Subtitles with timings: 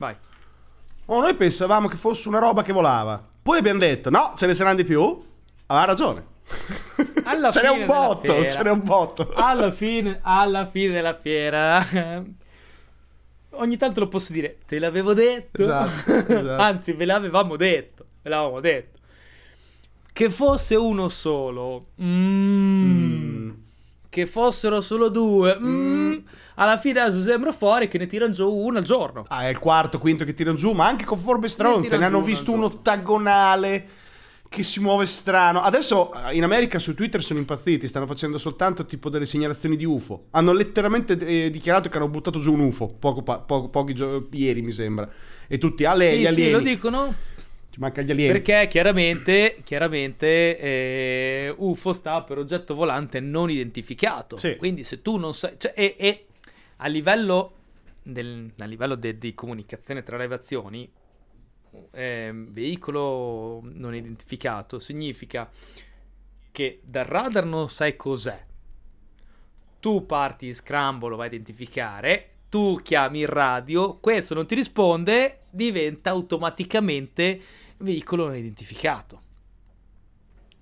[0.00, 0.16] Vai.
[1.06, 3.22] Oh, noi pensavamo che fosse una roba che volava.
[3.42, 5.22] Poi abbiamo detto, no, ce ne saranno di più.
[5.66, 6.24] Ha ragione.
[7.24, 9.30] Alla ce n'è un botto, ce n'è un botto.
[9.34, 11.84] alla fine, alla fine della fiera.
[13.50, 15.60] Ogni tanto lo posso dire, te l'avevo detto.
[15.60, 16.56] Esatto, esatto.
[16.62, 18.06] Anzi, ve l'avevamo detto.
[18.22, 18.98] Ve l'avevamo detto.
[20.12, 21.88] Che fosse uno solo.
[22.00, 23.50] Mm.
[24.08, 25.58] Che fossero solo due.
[25.60, 26.18] Mm.
[26.60, 29.24] Alla fine sembra fuori che ne tirano giù uno al giorno.
[29.28, 31.82] Ah, è il quarto, quinto che tirano giù, ma anche con forme stronze.
[31.82, 33.88] tirano Ne hanno visto un ottagonale
[34.46, 35.62] che si muove strano.
[35.62, 39.86] Adesso eh, in America su Twitter sono impazziti, stanno facendo soltanto tipo delle segnalazioni di
[39.86, 40.26] UFO.
[40.32, 44.28] Hanno letteralmente eh, dichiarato che hanno buttato giù un UFO poco, pa- poco- pochi gio-
[44.32, 45.08] ieri, mi sembra.
[45.48, 46.52] E tutti, ah, lei, sì, gli sì, alieni.
[46.52, 47.14] lo dicono
[47.70, 48.32] Ci manca gli alieni.
[48.32, 54.36] perché chiaramente, chiaramente eh, UFO sta per oggetto volante non identificato.
[54.36, 54.56] Sì.
[54.56, 55.54] Quindi se tu non sai...
[55.56, 56.24] Cioè, e, e
[56.82, 57.54] a livello,
[58.02, 60.90] del, a livello de- di comunicazione tra le azioni,
[61.92, 65.50] ehm, veicolo non identificato significa
[66.50, 68.46] che dal radar non sai cos'è.
[69.78, 74.54] Tu parti in scramble, lo vai a identificare, tu chiami il radio, questo non ti
[74.54, 77.40] risponde, diventa automaticamente
[77.78, 79.28] veicolo non identificato.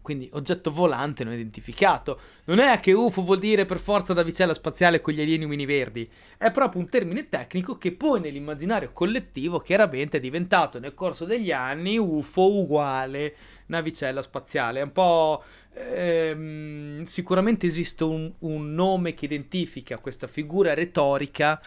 [0.09, 2.19] Quindi oggetto volante non identificato.
[2.45, 6.11] Non è che UFO vuol dire per forza navicella spaziale con gli alieni umini verdi.
[6.39, 11.53] È proprio un termine tecnico che poi nell'immaginario collettivo chiaramente è diventato nel corso degli
[11.53, 13.35] anni UFO uguale
[13.67, 14.81] navicella spaziale.
[14.81, 15.45] È un po'...
[15.75, 21.61] ehm, sicuramente esiste un, un nome che identifica questa figura retorica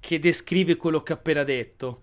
[0.00, 2.00] che descrive quello che ho appena detto.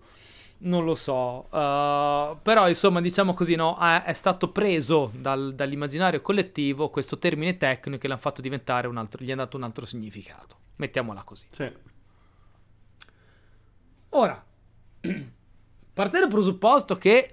[0.62, 6.20] Non lo so, uh, però insomma diciamo così, no, è, è stato preso dal- dall'immaginario
[6.20, 9.86] collettivo questo termine tecnico e l'hanno fatto diventare un altro, gli è dato un altro
[9.86, 10.56] significato.
[10.76, 11.46] Mettiamola così.
[11.52, 11.72] Sì.
[14.10, 14.44] Ora,
[15.94, 17.32] partendo dal presupposto che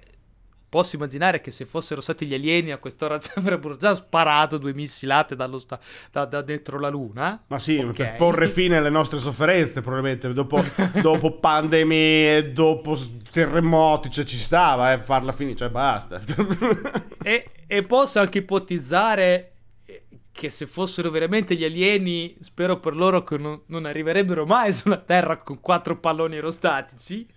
[0.68, 4.74] posso immaginare che se fossero stati gli alieni a quest'ora ci avrebbero già sparato due
[4.74, 5.78] missilate sta-
[6.10, 7.42] da, da dentro la luna.
[7.46, 7.94] Ma sì, Ok.
[7.96, 10.32] per porre fine alle nostre sofferenze, probabilmente.
[10.32, 10.62] Dopo,
[11.02, 12.96] dopo pandemie, dopo
[13.30, 16.20] terremoti, cioè ci stava, eh, farla finire, cioè basta.
[17.22, 19.52] E, e posso anche ipotizzare
[20.38, 24.98] che se fossero veramente gli alieni, spero per loro che non, non arriverebbero mai sulla
[24.98, 27.26] Terra con quattro palloni aerostatici.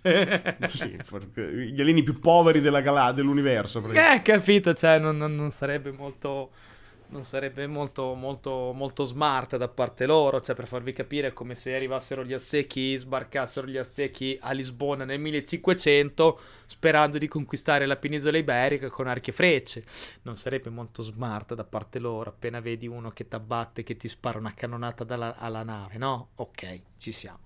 [0.66, 0.96] sì,
[1.34, 3.84] gli alieni più poveri della gala- dell'universo.
[3.90, 6.50] Eh, capito, cioè non, non- non sarebbe molto...
[7.12, 11.74] Non sarebbe molto, molto, molto smart da parte loro, cioè per farvi capire come se
[11.74, 18.38] arrivassero gli Aztechi, sbarcassero gli Aztechi a Lisbona nel 1500 sperando di conquistare la penisola
[18.38, 19.84] iberica con archi e frecce.
[20.22, 24.08] Non sarebbe molto smart da parte loro appena vedi uno che ti abbatte, che ti
[24.08, 26.30] spara una cannonata dalla, alla nave, no?
[26.36, 27.40] Ok, ci siamo.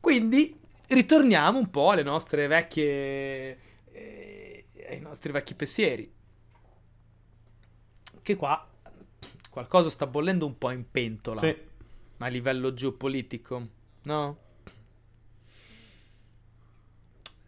[0.00, 0.58] Quindi
[0.88, 3.58] ritorniamo un po' alle nostre vecchie...
[3.92, 6.10] eh, ai nostri vecchi pensieri.
[8.22, 8.66] Che qua
[9.50, 11.56] qualcosa sta bollendo un po' in pentola Sì.
[12.18, 13.68] a livello geopolitico,
[14.02, 14.38] no?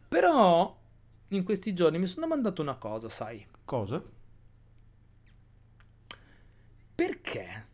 [0.09, 0.79] Però
[1.29, 3.47] in questi giorni mi sono domandato una cosa, sai?
[3.65, 4.03] Cosa?
[6.95, 7.67] Perché?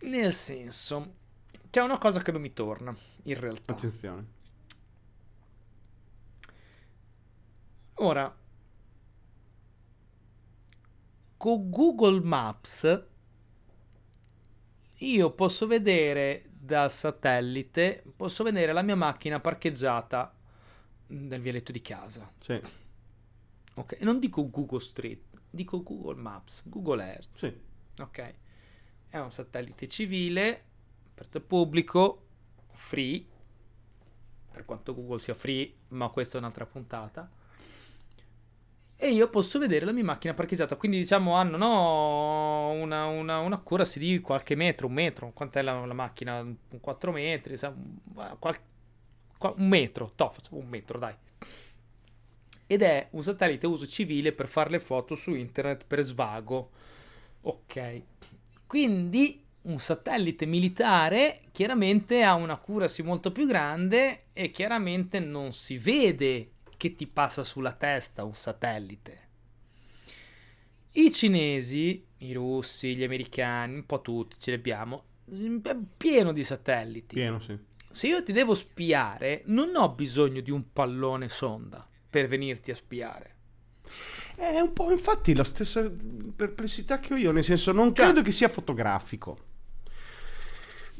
[0.00, 1.14] Nel senso,
[1.70, 3.72] che è una cosa che non mi torna, in realtà.
[3.72, 4.36] Attenzione.
[8.00, 8.34] Ora,
[11.38, 13.06] con Google Maps
[15.00, 20.34] io posso vedere dal satellite, posso vedere la mia macchina parcheggiata
[21.06, 22.30] nel vialetto di casa.
[22.38, 22.60] Sì,
[23.74, 27.28] Ok, non dico Google Street, dico Google Maps, Google Earth.
[27.36, 27.60] sì.
[28.00, 28.34] Ok,
[29.08, 30.64] è un satellite civile,
[31.12, 32.26] aperto al pubblico,
[32.72, 33.24] free,
[34.50, 37.30] per quanto Google sia free, ma questa è un'altra puntata.
[39.00, 43.58] E io posso vedere la mia macchina parcheggiata, quindi diciamo hanno no, una, una, una
[43.58, 46.40] cura si di qualche metro, un metro, quant'è la, la macchina?
[46.40, 47.72] Un 4 metri, sa-
[48.40, 48.58] qual-
[49.38, 51.14] qua- un metro, to, facciamo un metro, dai.
[52.66, 56.70] Ed è un satellite a uso civile per fare le foto su internet per svago.
[57.42, 58.02] Ok.
[58.66, 66.50] Quindi un satellite militare chiaramente ha un'accuracy molto più grande e chiaramente non si vede
[66.78, 69.26] che ti passa sulla testa un satellite.
[70.92, 76.42] I cinesi, i russi, gli americani, un po' tutti ce li abbiamo, è pieno di
[76.42, 77.16] satelliti.
[77.16, 77.58] Pieno, sì.
[77.90, 82.74] Se io ti devo spiare, non ho bisogno di un pallone sonda per venirti a
[82.74, 83.34] spiare.
[84.36, 85.90] È un po' infatti la stessa
[86.36, 89.38] perplessità che ho io, nel senso non credo che sia fotografico.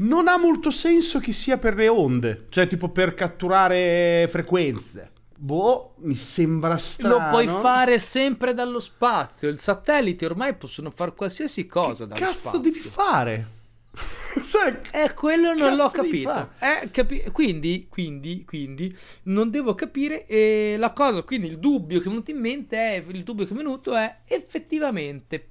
[0.01, 5.13] non ha molto senso che sia per le onde, cioè tipo per catturare frequenze.
[5.41, 7.19] Boh, mi sembra strano.
[7.19, 9.49] Lo puoi fare sempre dallo spazio.
[9.49, 12.59] I satelliti ormai possono fare qualsiasi cosa che dallo cazzo spazio.
[12.59, 13.49] devi fare?
[14.43, 16.51] cioè, Eh, quello non Cazzo l'ho capito.
[16.59, 21.23] Eh, capi- quindi, quindi, quindi, non devo capire eh, la cosa.
[21.23, 24.23] Quindi il dubbio che è venuto in mente è, il dubbio che è venuto è
[24.25, 25.49] effettivamente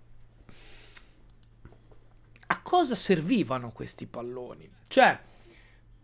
[2.47, 4.69] a cosa servivano questi palloni?
[4.89, 5.17] Cioè,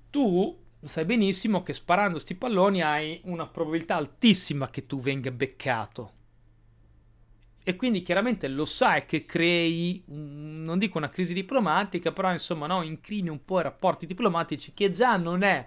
[0.10, 6.12] tu sai benissimo che sparando sti palloni hai una probabilità altissima che tu venga beccato.
[7.66, 12.82] E quindi chiaramente lo sai che crei, non dico una crisi diplomatica, però insomma no,
[12.82, 15.66] incrini un po' i rapporti diplomatici che già non è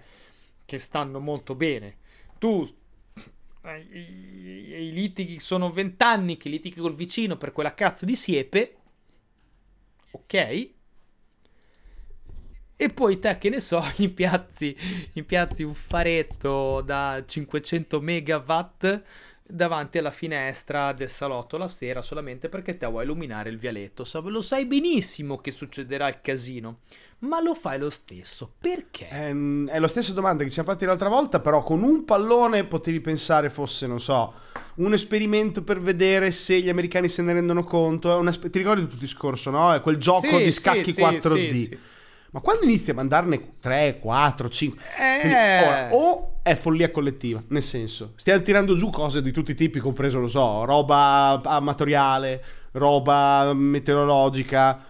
[0.63, 1.97] che stanno molto bene.
[2.37, 2.63] Tu
[3.63, 8.77] eh, i litighi sono vent'anni che litighi col vicino per quella cazzo di siepe,
[10.11, 10.75] ok?
[12.79, 14.75] E poi te che ne so, impiazzi,
[15.13, 19.01] impiazzi un faretto da 500 megawatt
[19.49, 24.05] davanti alla finestra del salotto la sera solamente perché te vuoi illuminare il vialetto.
[24.25, 26.81] Lo sai benissimo che succederà il casino,
[27.19, 28.53] ma lo fai lo stesso.
[28.59, 29.07] Perché?
[29.07, 32.65] È, è la stessa domanda che ci siamo fatti l'altra volta, però con un pallone
[32.65, 34.33] potevi pensare fosse, non so,
[34.75, 38.15] un esperimento per vedere se gli americani se ne rendono conto.
[38.17, 39.73] Una ti ricordi tutto il discorso, no?
[39.73, 41.49] È quel gioco Sì, di scacchi sì, 4D.
[41.49, 41.79] sì, sì.
[42.37, 44.83] Ma quando inizi a mandarne 3, 4, 5...
[44.99, 45.19] Eh.
[45.21, 49.55] Quindi, ora, o è follia collettiva, nel senso, stiamo tirando giù cose di tutti i
[49.55, 52.43] tipi, compreso, lo so, roba amatoriale,
[52.73, 54.85] roba meteorologica,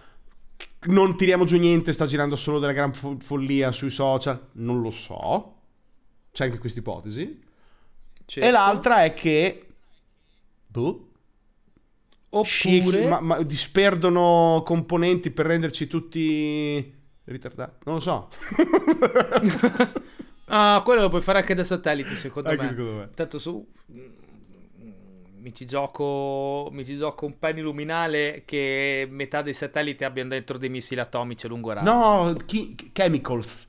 [0.88, 4.90] non tiriamo giù niente, sta girando solo della gran fo- follia sui social, non lo
[4.90, 5.54] so,
[6.32, 7.42] c'è anche questa ipotesi.
[8.26, 8.46] Certo.
[8.46, 9.68] E l'altra è che...
[10.66, 11.08] Boh,
[12.28, 12.44] Oppure...
[12.44, 16.96] sci- ma- ma disperdono componenti per renderci tutti
[17.30, 18.28] ritardati, non lo so.
[20.50, 22.68] Ah, quello lo puoi fare anche da satelliti, secondo Anche me.
[22.70, 23.10] secondo me.
[23.14, 23.66] Tanto su.
[23.92, 24.06] mm,
[25.40, 27.60] Mi ci, gioco, mi ci gioco un penny
[28.46, 31.90] che metà dei satelliti abbiano dentro dei missili atomici a lungo raggio.
[31.92, 33.68] No, chi- chemicals.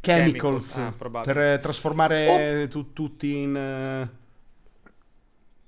[0.00, 0.72] Chemicals.
[0.72, 3.54] Chemicals, ah, per eh, trasformare tu- tutti in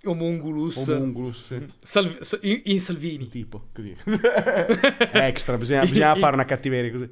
[0.04, 0.76] Homunculus.
[0.88, 1.46] homunculus.
[1.46, 1.66] sì.
[1.80, 3.28] Salv- sa- in, in Salvini.
[3.28, 3.96] Tipo, così.
[5.12, 7.10] Extra, bisogna, bisogna fare una cattiveria così.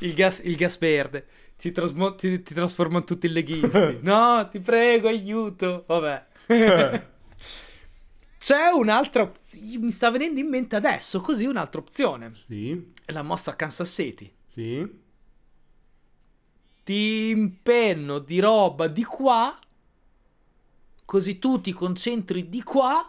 [0.00, 1.26] Il gas, il gas verde.
[1.56, 3.98] Ci, trasmo- ti, ti trasformano tutti in leghisti.
[4.02, 5.84] no, ti prego, aiuto.
[5.86, 6.26] Vabbè.
[8.38, 9.78] C'è un'altra opzione.
[9.78, 12.30] Mi sta venendo in mente adesso, così un'altra opzione.
[12.46, 14.32] Sì, È la mossa Kansas City.
[14.54, 15.08] sì.
[16.82, 19.56] Ti impenno di roba di qua.
[21.10, 23.04] Così tu ti concentri di qua.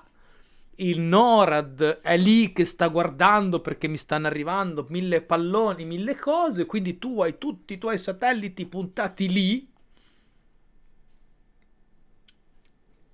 [0.77, 6.65] Il NORAD è lì che sta guardando perché mi stanno arrivando mille palloni, mille cose.
[6.65, 9.71] Quindi tu hai tutti i tuoi satelliti puntati lì.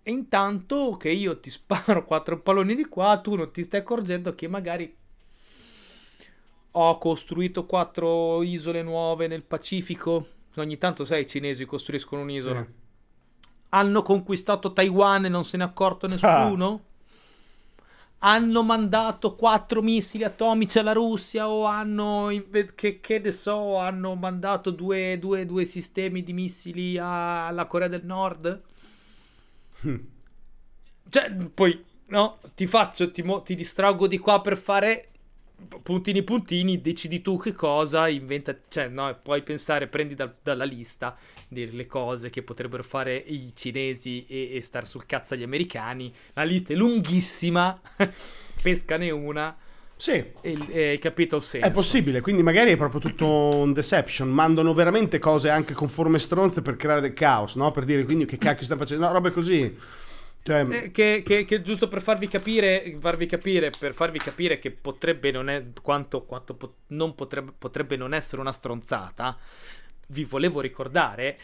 [0.04, 4.36] E intanto che io ti sparo quattro palloni di qua, tu non ti stai accorgendo
[4.36, 4.96] che magari
[6.72, 10.28] ho costruito quattro isole nuove nel Pacifico.
[10.56, 12.64] Ogni tanto, sai, i cinesi costruiscono un'isola.
[12.64, 12.86] Sì.
[13.70, 16.82] Hanno conquistato Taiwan e non se ne è accorto nessuno?
[18.20, 22.30] Hanno mandato quattro missili atomici alla Russia o hanno,
[22.76, 27.88] che, che ne so, hanno mandato due, due- due sistemi di missili a- alla Corea
[27.88, 28.62] del Nord?
[31.10, 35.10] Cioè, poi, no, ti faccio, ti, mo- ti distraggo di qua per fare
[35.82, 41.18] puntini puntini, decidi tu che cosa, inventa, cioè, no, puoi pensare, prendi dal- dalla lista
[41.50, 46.14] le cose che potrebbero fare i cinesi e, e star sul cazzo agli americani.
[46.34, 47.80] La lista è lunghissima,
[48.62, 49.56] pescane una
[49.96, 50.12] Sì,
[50.42, 51.68] e, e hai capito il senso.
[51.68, 54.30] è possibile, quindi magari è proprio tutto un deception.
[54.30, 57.72] Mandano veramente cose anche con forme stronze per creare del caos, no?
[57.72, 59.76] Per dire quindi che cacchio sta facendo, no, robe così.
[60.48, 64.72] Cioè, Eh, che, che- che giusto per farvi capire, farvi capire, per farvi capire che
[64.72, 69.38] potrebbe non è quanto, quanto po- non potrebbe, potrebbe non essere una stronzata,
[70.10, 71.38] vi volevo ricordare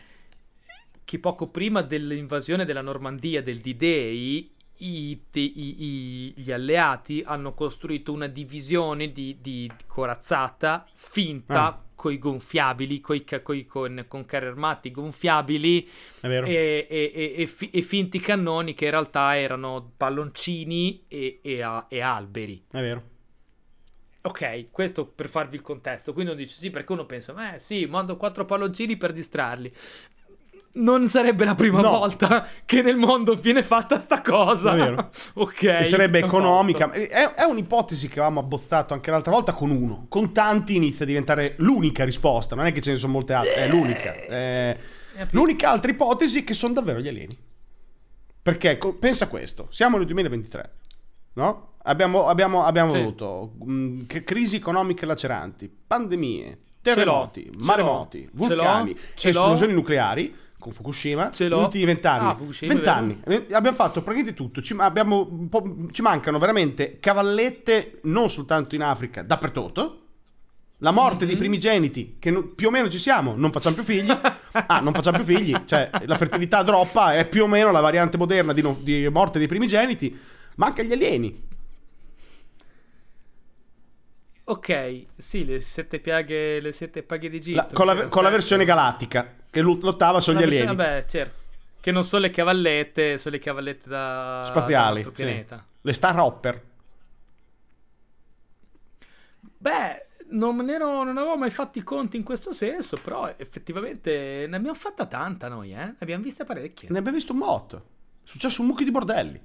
[1.05, 8.11] che poco prima dell'invasione della Normandia del D-Day i- i- i- gli alleati hanno costruito
[8.11, 11.81] una divisione di, di corazzata finta Ah.
[11.95, 15.87] coi gonfiabili, coi coi- con, con carri armati gonfiabili
[16.47, 21.61] e, e- e- e fi- e finti cannoni che in realtà erano palloncini e, e
[21.61, 22.63] a- e alberi.
[22.69, 23.11] È vero.
[24.25, 26.13] Ok, questo per farvi il contesto.
[26.13, 29.69] Quindi uno dice sì, perché uno pensa, eh sì, mando quattro palloncini per distrarli.
[30.75, 31.89] Non sarebbe la prima No.
[31.89, 35.09] volta che nel mondo viene fatta sta cosa.
[35.35, 35.63] Ok.
[35.63, 36.89] E sarebbe economica.
[36.91, 40.05] È, è un'ipotesi che avevamo abbozzato anche l'altra volta con uno.
[40.09, 42.55] Con tanti inizia a diventare l'unica risposta.
[42.55, 44.13] Non è che ce ne sono molte altre, è l'unica.
[44.13, 44.77] È
[45.31, 47.37] l'unica altra ipotesi è che sono davvero gli alieni.
[48.41, 50.71] Perché pensa questo: siamo nel 2023,
[51.33, 51.73] no?
[51.83, 52.97] Abbiamo, abbiamo, abbiamo Sì.
[52.97, 61.47] avuto mh, c- crisi economiche laceranti, pandemie, terremoti, maremoti, vulcani, esplosioni nucleari con Fukushima Ce
[61.47, 61.55] l'ho.
[61.57, 62.29] negli ultimi vent'anni.
[62.31, 63.21] Ah, Fukushima, Vent'anni.
[63.25, 64.61] Eh, Abbiamo fatto praticamente tutto.
[64.61, 65.47] Ci, abbiamo
[65.91, 69.99] ci mancano veramente cavallette non soltanto in Africa, dappertutto.
[70.77, 71.29] La morte Mhm.
[71.31, 74.09] dei primigeniti, che no- più o meno ci siamo, non facciamo più figli.
[74.51, 78.17] Ah, non facciamo più figli, cioè la fertilità droppa, è più o meno la variante
[78.17, 80.17] moderna di, no- di morte dei primigeniti.
[80.55, 81.51] Manca gli alieni.
[84.45, 87.55] Ok, sì, le sette piaghe, le sette piaghe d'Egitto.
[87.55, 90.65] La- con, la, che con la sette- versione galattica, che lottava sono La gli alieni.
[90.65, 91.39] Vabbè, certo.
[91.79, 95.01] Che non sono le cavallette, sono le cavallette da spaziali.
[95.01, 95.23] da altro sì.
[95.23, 95.63] pianeta.
[95.79, 96.63] Le Star Hopper.
[99.57, 104.55] Beh, non, ero- non avevo mai fatto i conti in questo senso, però effettivamente ne
[104.55, 105.85] abbiamo fatta tanta noi, eh?
[105.85, 106.89] Ne abbiamo viste parecchie.
[106.89, 107.77] Ne abbiamo visto un botto.
[108.23, 109.39] È successo un mucchio di bordelli.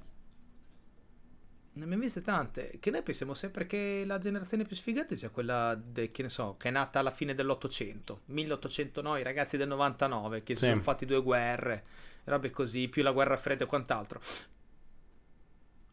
[1.79, 2.75] Ne abbiamo viste tante.
[2.77, 6.55] Che noi pensiamo sempre che la generazione più sfigata sia quella de- che ne so,
[6.57, 8.21] che è nata alla fine dell'Ottocento.
[8.25, 10.69] 1800 noi, ragazzi del 99, che si Sì.
[10.69, 11.83] sono fatti due guerre,
[12.25, 14.19] robe così, più la guerra fredda e quant'altro.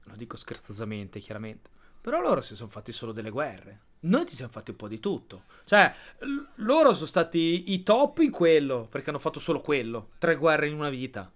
[0.05, 1.71] Lo dico scherzosamente, chiaramente.
[2.01, 3.81] Però loro si sono fatti solo delle guerre.
[4.01, 5.45] Noi ci siamo fatti un po' di tutto.
[5.65, 10.11] Cioè, l- loro sono stati i top in quello, perché hanno fatto solo quello.
[10.19, 11.31] Tre guerre in una vita.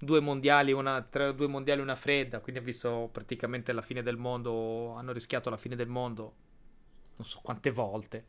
[0.00, 2.40] Due mondiali, una, tre- due mondiali, una fredda.
[2.40, 4.94] Quindi ha visto praticamente la fine del mondo.
[4.94, 6.34] Hanno rischiato la fine del mondo.
[7.16, 8.24] Non so quante volte.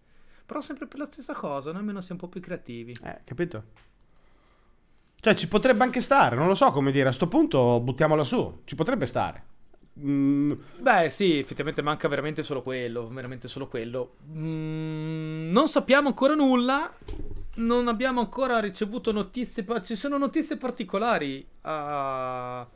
[0.46, 1.70] Però sempre per la stessa cosa.
[1.72, 2.98] Noi almeno siamo un po' più creativi.
[3.04, 3.64] Eh, capito?
[5.22, 7.10] Cioè, ci potrebbe anche stare, non lo so come dire.
[7.10, 8.62] A sto punto buttiamola su.
[8.64, 9.44] Ci potrebbe stare.
[10.00, 13.08] Mm, Beh, sì, effettivamente manca veramente solo quello.
[13.10, 14.16] Veramente solo quello.
[14.32, 16.92] Mm, non sappiamo ancora nulla.
[17.56, 19.66] Non abbiamo ancora ricevuto notizie.
[19.84, 22.68] Ci sono notizie particolari a-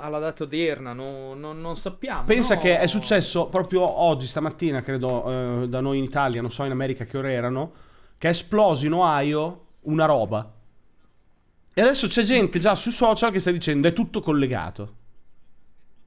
[0.00, 0.92] alla data odierna.
[0.92, 2.24] no- no- non sappiamo.
[2.24, 2.60] pensa no?
[2.60, 6.70] che è successo proprio oggi, stamattina, credo, eh, da noi in Italia, non so in
[6.70, 7.72] America che ore erano,
[8.16, 10.52] che è esploso in Ohio una roba.
[11.74, 14.94] E adesso c'è gente già sui social che sta dicendo è tutto collegato.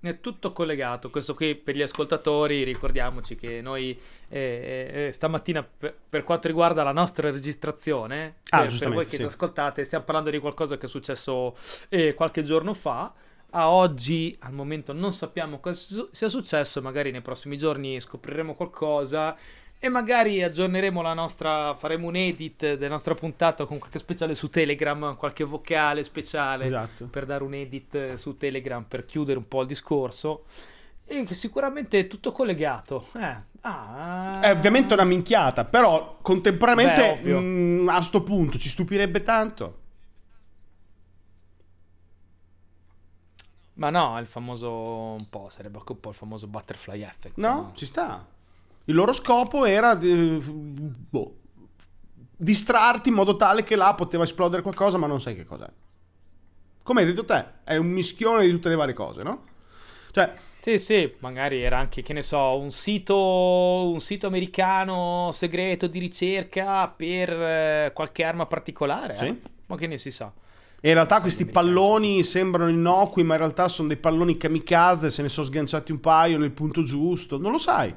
[0.03, 1.11] È tutto collegato.
[1.11, 3.95] Questo qui per gli ascoltatori, ricordiamoci che noi
[4.29, 9.05] eh, eh, stamattina, per, per quanto riguarda la nostra registrazione, Ah, per, per giustamente, voi
[9.05, 9.21] che sì.
[9.21, 11.55] ci ascoltate, stiamo parlando di qualcosa che è successo
[11.89, 13.13] eh, qualche giorno fa.
[13.51, 16.81] A oggi, al momento, non sappiamo cosa sia successo.
[16.81, 19.37] Magari nei prossimi giorni scopriremo qualcosa.
[19.83, 21.73] E magari aggiorneremo la nostra.
[21.75, 27.05] Faremo un edit della nostra puntata con qualche speciale su Telegram, qualche vocale speciale Esatto.
[27.07, 30.43] per dare un edit su Telegram per chiudere un po' il discorso.
[31.03, 33.07] E che sicuramente è tutto collegato.
[33.15, 37.39] Eh, ah, È ovviamente una minchiata, però Beh, contemporaneamente ovvio.
[37.41, 39.79] mm, a sto punto ci stupirebbe tanto.
[43.73, 47.37] Ma no, il famoso un po', sarebbe anche un po' il famoso butterfly effect.
[47.37, 48.23] No, ci sta.
[48.85, 50.41] Il loro scopo era di,
[51.09, 51.35] boh,
[52.35, 55.69] distrarti in modo tale che là poteva esplodere qualcosa, ma non sai che cos'è.
[56.83, 59.43] Come hai detto te, è un mischione di tutte le varie cose, no?
[60.11, 65.87] Cioè, Sì, sì, magari era anche, che ne so, un sito, un sito americano segreto
[65.87, 69.17] di ricerca per eh, qualche arma particolare.
[69.17, 69.25] Sì.
[69.27, 69.41] eh?
[69.67, 70.31] Ma che ne si sa.
[70.83, 75.29] in realtà questi palloni sembrano innocui, ma in realtà sono dei palloni kamikaze, se ne
[75.29, 77.95] sono sganciati un paio nel punto giusto, non lo sai.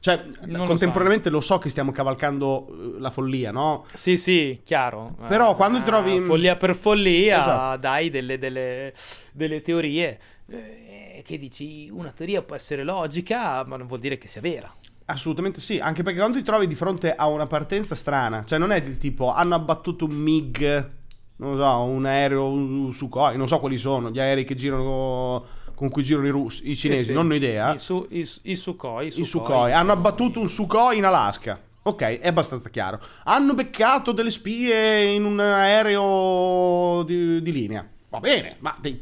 [0.00, 3.84] Cioè, Non lo contemporaneamente lo, so che stiamo cavalcando eh, la follia, no?
[3.94, 5.16] Sì, sì, chiaro.
[5.26, 7.78] Però Eh, quando ti trovi in- Follia per follia, Esatto.
[7.80, 8.94] dai delle, delle-
[9.32, 10.18] delle teorie.
[10.50, 14.72] eh, che dici, una teoria può essere logica, ma non vuol dire che sia vera.
[15.06, 18.70] Assolutamente sì, anche perché quando ti trovi di fronte a una partenza strana, cioè non
[18.72, 20.90] è del tipo hanno abbattuto un MiG,
[21.36, 25.44] non so, un aereo un Sukhoi, non so quali sono, gli aerei che girano
[25.78, 27.12] con cui girano i russi, i cinesi, Sì, sì.
[27.14, 27.72] non ho idea.
[27.74, 29.12] I, su, i, i Sukhoi.
[29.14, 31.62] I Sukhoi hanno abbattuto un Sukhoi in Alaska.
[31.84, 32.98] Ok, è abbastanza chiaro.
[33.24, 37.88] Hanno beccato delle spie in un aereo di, di linea.
[38.08, 39.00] Va bene, ma dei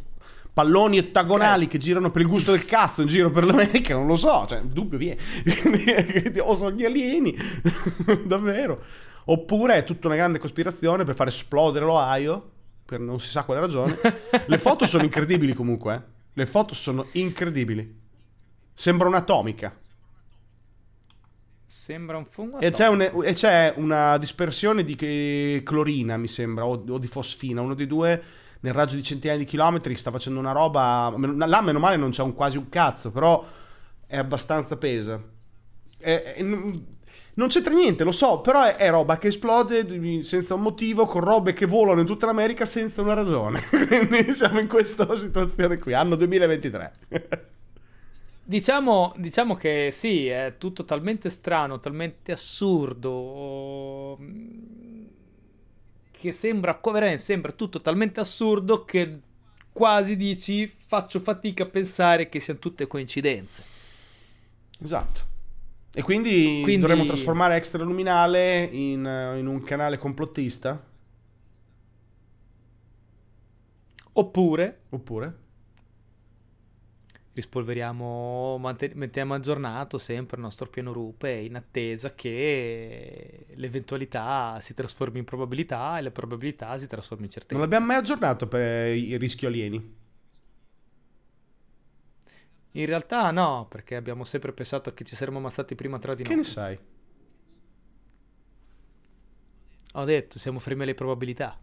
[0.53, 4.17] palloni ottagonali che girano per il gusto del cazzo in giro per l'America, non lo
[4.17, 5.19] so, cioè, dubbio viene.
[6.41, 7.35] o sono gli alieni,
[8.23, 8.83] davvero.
[9.25, 12.51] Oppure è tutta una grande cospirazione per far esplodere l'Ohio,
[12.85, 13.99] per non si sa quale ragione.
[14.47, 16.15] Le foto sono incredibili comunque, eh.
[16.37, 18.03] Le foto sono incredibili.
[18.73, 19.77] Sembra un'atomica.
[21.69, 24.95] Sembra un fungo E c'è, un- e c'è una dispersione di
[25.65, 27.61] clorina, mi sembra, o, o di fosfina.
[27.61, 28.23] Uno dei due,
[28.61, 31.13] nel raggio di centinaia di chilometri, sta facendo una roba.
[31.19, 33.45] Là, meno male, non c'è un, quasi un cazzo, però
[34.07, 35.21] è abbastanza pesa.
[35.99, 36.43] E- e
[37.37, 41.21] non- c'entra niente, lo so, però è, è roba che esplode senza un motivo, con
[41.23, 43.63] robe che volano in tutta l'America senza una ragione.
[43.69, 46.93] Quindi siamo in questa situazione qui, anno 2023.
[48.43, 54.19] Diciamo, diciamo che sì, è tutto talmente strano, talmente assurdo,
[56.11, 56.81] che sembra,
[57.17, 59.21] sembra tutto talmente assurdo che
[59.73, 63.63] quasi dici faccio fatica a pensare che siano tutte coincidenze.
[64.81, 65.35] Esatto.
[65.99, 70.79] E quindi, Quindi- dovremmo trasformare Extraluminale in, eh, in un canale complottista?
[74.13, 75.39] Oppure Oppure?
[77.33, 78.59] rispolveriamo,
[78.95, 85.99] mettiamo aggiornato sempre il nostro piano rupe in attesa che l'eventualità si trasformi in probabilità
[85.99, 87.61] e le probabilità si trasformino in Non certezza.
[87.61, 89.95] l'abbiamo mai aggiornato per i rischi alieni.
[92.77, 96.29] In realtà no, perché abbiamo sempre pensato che ci saremmo ammazzati prima tra di Che
[96.29, 96.39] noi.
[96.39, 96.79] ne sai?
[99.95, 101.59] Ho detto, siamo fermi alle probabilità.